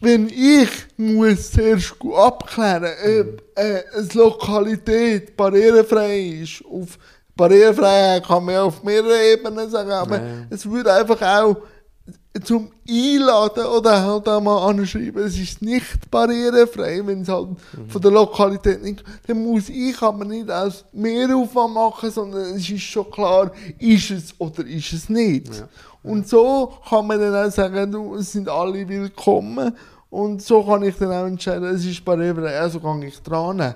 [0.00, 6.98] wenn ich muss zuerst gut abklären ob äh, eine Lokalität barrierefrei ist, auf
[7.36, 10.46] Barrierefreiheit kann man ja auf mehreren Ebenen sagen, aber ja.
[10.50, 11.56] es würde einfach auch
[12.42, 17.88] zum Einladen oder halt auch mal anschreiben, es ist nicht barrierefrei, wenn es halt Mhm.
[17.88, 22.82] von der Lokalität nicht, dann muss ich aber nicht als Mehraufwand machen, sondern es ist
[22.82, 25.54] schon klar, ist es oder ist es nicht.
[25.54, 25.68] Ja.
[26.02, 29.72] Und so kann man dann auch sagen, du, es sind alle willkommen
[30.10, 33.58] Und so kann ich dann auch entscheiden, es ist barrierefrei, also gehe ich dran.
[33.58, 33.74] Ja.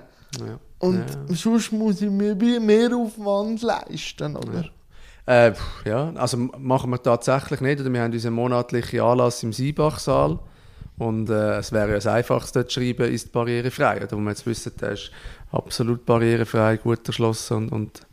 [0.79, 1.35] Und Ja.
[1.35, 4.69] sonst muss ich mir mehr Aufwand leisten, oder?
[5.29, 5.53] Äh,
[5.85, 7.79] ja, also machen wir tatsächlich nicht.
[7.79, 10.39] Oder wir haben unseren monatlichen Anlass im Siebachsaal.
[10.97, 13.97] Und äh, es wäre ja das Einfachste, zu schreiben, ist barrierefrei.
[14.03, 15.11] Oder wo wir jetzt wissen, der ist
[15.51, 18.07] absolut barrierefrei, gut erschlossen und, und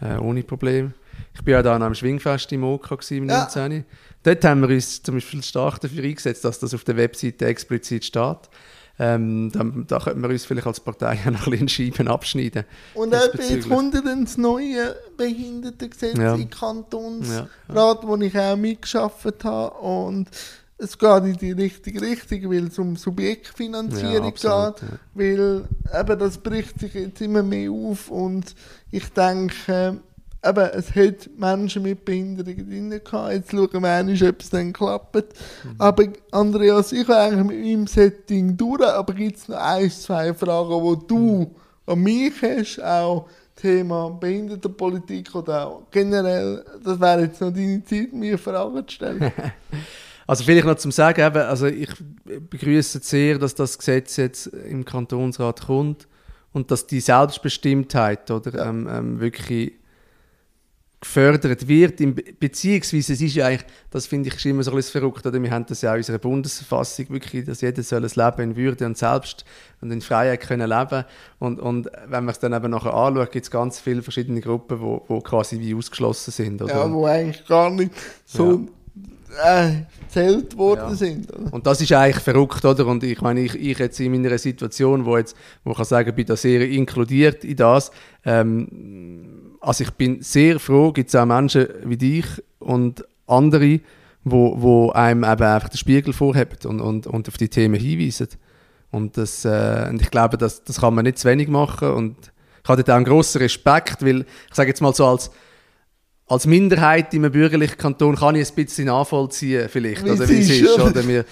[0.00, 0.92] äh, ohne Probleme.
[1.34, 3.44] Ich bin ja da am Schwingfest im OK gewesen, im Ja.
[3.44, 3.84] 19.
[4.24, 8.04] Dort haben wir uns zum Beispiel stark dafür eingesetzt, dass das auf der Webseite explizit
[8.04, 8.50] steht.
[8.98, 12.64] Ähm, da, da könnten wir uns vielleicht als Partei ja noch ein bisschen Scheiben abschneiden.
[12.94, 16.34] Und eben jetzt kommt ja das neue Behindertengesetz Ja.
[16.34, 19.76] im Kantonsrat, Ja, wo ich auch mitgeschafft habe.
[19.78, 20.28] Und
[20.78, 24.88] es geht in die richtige Richtung, weil es um Subjektfinanzierung absolut, geht.
[24.90, 24.98] ja.
[25.14, 25.64] Weil
[26.00, 28.54] eben das bricht sich jetzt immer mehr auf und
[28.90, 30.00] ich denke,
[30.48, 33.32] eben, es hat Menschen mit Behinderungen drin gehabt.
[33.32, 35.34] Jetzt schauen wir einmal, ob es dann klappt.
[35.78, 40.32] Aber Andreas, ich habe eigentlich mit meinem Setting durch, aber gibt es noch ein, zwei
[40.34, 41.54] Fragen, die du
[41.86, 48.12] an mich hast, auch Thema Behindertenpolitik oder auch generell, das wäre jetzt noch deine Zeit,
[48.12, 49.32] mir Fragen zu stellen.
[50.28, 51.88] Also vielleicht noch zum Sagen, eben, also ich
[52.24, 56.08] begrüße sehr, dass das Gesetz jetzt im Kantonsrat kommt
[56.52, 59.74] und dass die Selbstbestimmtheit oder, ähm, ähm, wirklich
[61.00, 64.70] gefördert wird, im, Be- beziehungsweise es ist ja eigentlich, das finde ich ist immer so
[64.70, 65.42] ein bisschen verrückt, oder?
[65.42, 68.56] wir haben das ja auch in unserer Bundesverfassung wirklich, dass jeder soll ein Leben in
[68.56, 69.44] Würde und Selbst
[69.82, 71.04] und in Freiheit können leben
[71.38, 74.80] und, und wenn man es dann eben nachher anschaut, gibt es ganz viele verschiedene Gruppen,
[74.80, 76.62] wo, wo quasi wie ausgeschlossen sind.
[76.62, 76.74] Oder?
[76.74, 77.92] ja, wo eigentlich gar nicht
[78.24, 78.66] so
[79.44, 79.70] äh,
[80.08, 80.94] zählt worden Ja.
[80.94, 81.30] sind.
[81.30, 81.52] Oder?
[81.52, 82.86] Und das ist eigentlich verrückt, oder?
[82.86, 86.14] Und ich meine, ich, ich jetzt in meiner Situation, wo jetzt, wo ich kann sagen,
[86.14, 87.90] bin da sehr inkludiert in das.
[88.24, 92.26] Ähm, also ich bin sehr froh, gibt es auch Menschen wie dich
[92.58, 93.80] und andere,
[94.24, 98.28] wo, wo einem eben einfach den Spiegel vorhebt und, und, und auf die Themen hinweisen.
[98.90, 101.90] Und, das, äh, und ich glaube, das, das kann man nicht zu wenig machen.
[101.90, 102.16] Und
[102.62, 105.30] ich habe dort auch einen grossen Respekt, weil ich sage jetzt mal so als
[106.28, 110.30] als Minderheit in einem bürgerlichen Kanton kann ich ein bisschen nachvollziehen, vielleicht, Wie oder es
[110.30, 111.02] wie es ist, oder?
[111.02, 111.24] Mir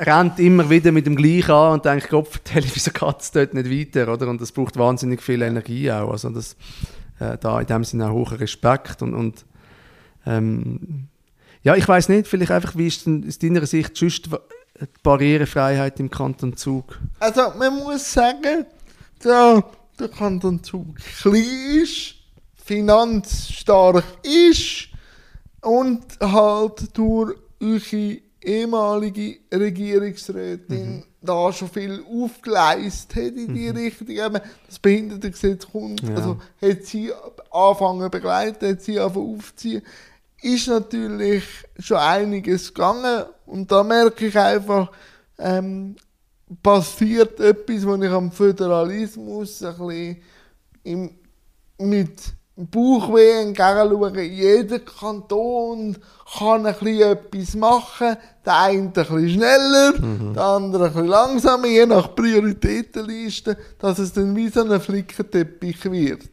[0.00, 3.54] rennt immer wieder mit dem Gleichen an und denkt, Gott, vertelle, wieso geht es dort
[3.54, 4.28] nicht weiter, oder?
[4.28, 6.10] Und das braucht wahnsinnig viel Energie auch.
[6.10, 6.56] Also das,
[7.20, 9.44] äh, da in dem Sinne auch hohen Respekt und, und
[10.26, 11.08] ähm,
[11.62, 14.36] ja, ich weiß nicht, vielleicht einfach, wie ist denn aus deiner Sicht sonst die
[15.02, 16.98] Barrierefreiheit im Kanton Zug?
[17.18, 18.64] Also man muss sagen,
[19.20, 19.62] da
[19.98, 21.44] der Kanton Zug klein
[21.82, 22.14] ist,
[22.64, 24.88] finanzstark ist
[25.62, 34.08] und halt durch eure ehemalige Regierungsrätin da schon viel aufgeleistet hat in die Richtung.
[34.08, 36.14] Eben, das Behindertengesetz kommt, Ja.
[36.14, 37.12] also hat sie
[37.50, 39.82] angefangen begleiten, hat sie angefangen aufziehen.
[40.40, 41.44] Ist natürlich
[41.78, 44.90] schon einiges gegangen und da merke ich einfach,
[45.38, 45.96] ähm,
[46.62, 50.16] passiert etwas, wo ich am Föderalismus ein bisschen
[50.84, 51.10] im,
[51.78, 52.20] mit
[52.58, 54.20] Bauchweh entgegenschaue.
[54.22, 55.96] Jeder Kanton
[56.36, 58.16] kann ein bisschen etwas machen.
[58.44, 59.92] Der eine ein bisschen schneller,
[60.34, 65.84] der andere ein bisschen langsamer, je nach Prioritätenliste, dass es dann wie so ein Flickenteppich
[65.90, 66.30] wird.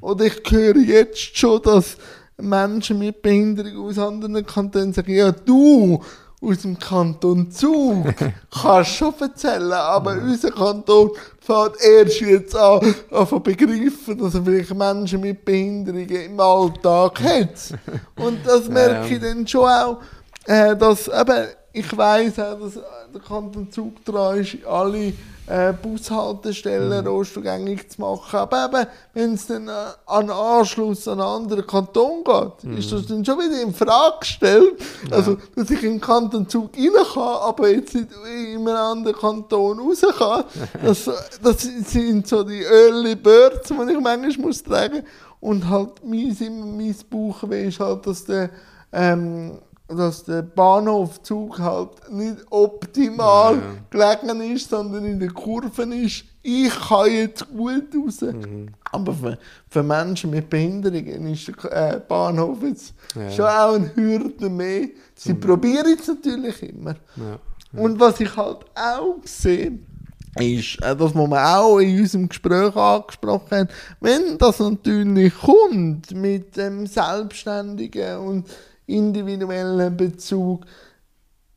[0.00, 1.96] Und ich höre jetzt schon, dass
[2.38, 6.02] Menschen mit Behinderung aus anderen Kantonen sagen, ja du,
[6.40, 8.06] aus dem Kanton Zug.
[8.50, 14.44] Kannst schon erzählen, aber unser Kanton fängt erst jetzt an, an zu begreifen, dass er
[14.44, 17.78] vielleicht Menschen mit Behinderungen im Alltag hat.
[18.16, 20.00] Und das merke ich dann schon auch,
[20.44, 22.74] äh, dass eben, ich weiss auch, dass
[23.12, 25.12] der Kanton Zug dran ist, alle
[25.46, 28.40] äh, Bushaltestellen rostgängig zu machen.
[28.40, 29.72] Aber eben, wenn es dann äh,
[30.06, 34.74] an Anschluss an einen anderen Kanton geht, ist das dann schon wieder in Frage gestellt.
[35.10, 39.16] Also, dass ich in den Kanton Zug rein kann, aber jetzt nicht in einem anderen
[39.16, 40.44] Kanton raus kann.
[40.82, 41.10] Das,
[41.42, 45.02] das sind so die Early Birds, die ich manchmal muss tragen
[45.40, 48.50] Und halt, mein, immer mein Bauchweh ist halt, dass der
[48.92, 55.92] ähm, dass der Bahnhof Zug halt nicht optimal Ja, gelegen ist, sondern in den Kurven
[55.92, 56.24] ist.
[56.42, 58.20] Ich kann jetzt gut raus.
[58.20, 58.68] Mhm.
[58.92, 63.30] Aber für, für Menschen mit Behinderungen ist der äh, Bahnhof jetzt Ja.
[63.30, 64.88] schon auch eine Hürde mehr.
[65.14, 66.94] Sie probieren es natürlich immer.
[67.16, 67.38] Ja.
[67.80, 69.78] Und was ich halt auch sehe,
[70.38, 73.68] ist, äh, das, was wir auch in unserem Gespräch angesprochen haben,
[74.00, 78.46] wenn das natürlich kommt mit dem selbstständigen und
[78.86, 80.64] individuellen Bezug,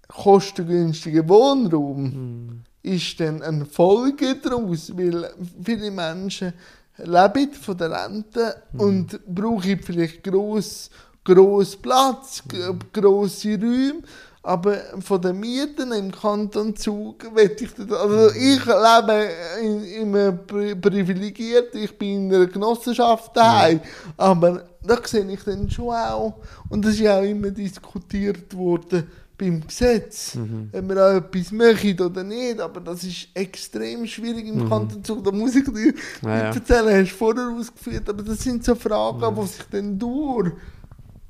[0.07, 5.29] kostengünstigen Wohnraum, ist dann eine Folge daraus, weil
[5.63, 6.53] viele Menschen
[6.97, 10.89] leben von der Rente und brauchen vielleicht gross,
[11.23, 12.57] gross Platz, g-
[12.91, 14.01] grosse Räume,
[14.41, 19.27] Aber von den Mieten im Kanton Zug will ich das, also ich lebe
[19.61, 23.81] in, in einem Pri privilegiert, ich bin in einer Genossenschaft daheim,
[24.15, 26.35] aber da sehe ich dann schon auch,
[26.69, 30.69] und das ist ja auch immer diskutiert worden beim Gesetz, Mhm.
[30.73, 35.21] ob wir auch etwas machen oder nicht, aber das ist extrem schwierig im Kanton Zug,
[35.23, 36.47] da muss ich dir Ja, ja.
[36.53, 40.51] nicht erzählen, hast du vorher ausgeführt, aber das sind so Fragen, die sich dann durch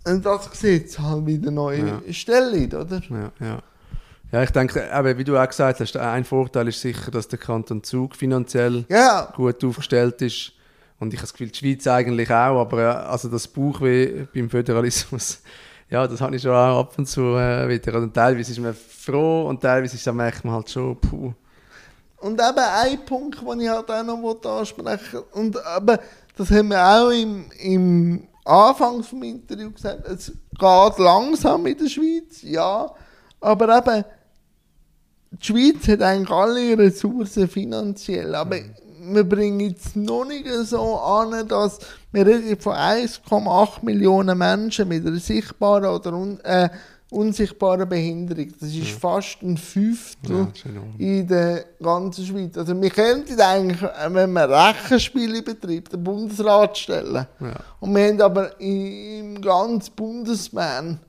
[0.04, 2.02] das Gesetz halt wieder neu Ja.
[2.14, 3.02] stellen, oder?
[3.10, 3.60] Ja, ja.
[4.32, 7.40] Ja, ich denke, eben, wie du auch gesagt hast, ein Vorteil ist sicher, dass der
[7.40, 10.52] Kanton Zug finanziell Ja, gut aufgestellt ist.
[11.00, 14.50] Und ich habe das Gefühl, die Schweiz eigentlich auch, aber äh, also das Bauchweh beim
[14.50, 15.42] Föderalismus,
[15.90, 17.98] ja, das habe ich schon auch ab und zu äh, wieder.
[17.98, 21.34] Und teilweise ist man froh und teilweise ist, merkt man halt schon, puh.
[22.18, 26.00] Und eben ein Punkt, den ich halt auch noch ansprechen wollte, und aber
[26.36, 31.88] das haben wir auch im, im Anfang vom Interview gesagt, es geht langsam in der
[31.88, 32.92] Schweiz, ja,
[33.40, 34.04] aber eben,
[35.32, 38.58] die Schweiz hat eigentlich alle Ressourcen finanziell, aber
[39.02, 41.80] wir bringen es noch nicht so an, dass
[42.12, 46.70] wir von 1,8 Millionen Menschen mit einer sichtbaren oder äh,
[47.12, 48.50] unsichtbaren Behinderung.
[48.60, 52.58] Das ist fast ein Fünftel Ja, in der ganzen Schweiz.
[52.58, 57.26] Also wir könnten eigentlich, wenn man Rechenspiele betreibt, den Bundesrat stellen.
[57.40, 57.56] Ja.
[57.80, 61.00] Und wir haben aber im ganzen Bundesbahn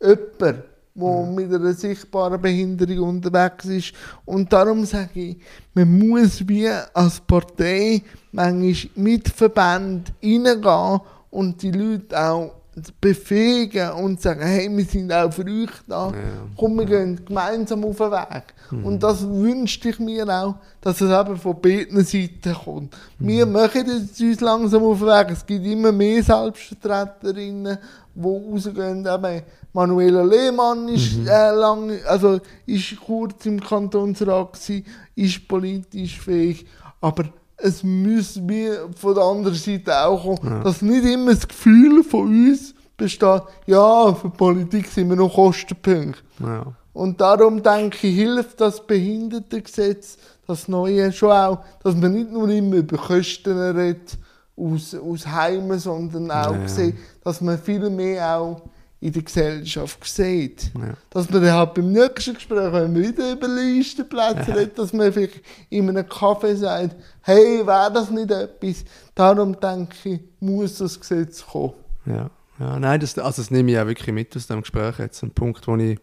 [0.00, 0.62] jemanden,
[0.94, 3.92] der mit einer sichtbaren Behinderung unterwegs ist.
[4.24, 5.36] Und darum sage ich,
[5.74, 11.00] man muss wie als Partei manchmal mit Verbänden reingehen
[11.30, 12.61] und die Leute auch
[13.00, 16.06] befähigen und sagen, hey, wir sind auch für euch da.
[16.06, 16.12] Ja.
[16.56, 18.44] Komm, wir gehen gemeinsam auf den Weg.
[18.82, 22.96] Und das wünschte ich mir auch, dass es eben von beiden Seiten kommt.
[23.18, 25.30] Wir machen jetzt uns langsam auf den Weg.
[25.32, 27.76] Es gibt immer mehr Selbstvertreterinnen,
[28.14, 29.06] die rausgehen.
[29.06, 29.42] Eben
[29.74, 36.66] Manuela Lehmann ist, äh, lang, also ist kurz im Kantonsrat gewesen, ist politisch fähig.
[37.00, 37.24] Aber
[37.62, 42.26] es muss mir von der anderen Seite auch kommen, dass nicht immer das Gefühl von
[42.28, 46.22] uns besteht, ja, für Politik sind wir noch Kostenpunkte.
[46.40, 46.66] Ja.
[46.92, 52.48] Und darum denke ich, hilft das Behindertengesetz, das Neue schon auch, dass man nicht nur
[52.48, 54.18] immer über Kosten redet
[54.56, 56.68] aus, aus Heimen, sondern auch Ja.
[56.68, 58.62] sieht, dass man viel mehr auch
[59.02, 60.70] in der Gesellschaft sieht.
[60.78, 60.94] Ja.
[61.10, 65.12] Dass man dann halt beim nächsten Gespräch, wenn man wieder über Listenplätze redet, dass man
[65.12, 65.40] vielleicht
[65.70, 68.84] in einem Café sagt, hey, wäre das nicht etwas?
[69.16, 71.72] Darum denke ich, muss das Gesetz kommen.
[72.06, 72.30] Ja,
[72.60, 75.20] ja nein, das, also das nehme ich auch wirklich mit aus dem Gespräch jetzt.
[75.24, 75.98] Ein Punkt, wo ich,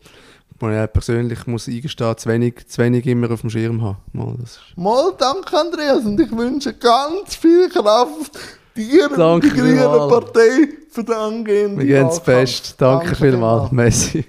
[0.59, 3.97] wo ich persönlich muss eingestehen, zu wenig, zu wenig immer auf dem Schirm habe.
[4.11, 8.37] Mal, das ist, Mal, danke Andreas und ich wünsche ganz viel Kraft
[8.75, 10.07] und Danke grünen vielmals.
[10.07, 12.25] Partei für den angehenden wir gehen Wahlkampf.
[12.25, 12.75] Best.
[12.81, 13.71] Danke, vielmals.
[13.71, 14.25] Messi.